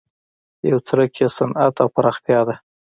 یو 0.69 0.79
څرک 0.87 1.11
یې 1.19 1.27
صنعت 1.37 1.75
او 1.83 1.87
پراختیا 1.95 2.39
ده. 2.47 2.55